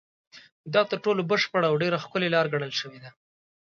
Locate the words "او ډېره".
1.69-1.97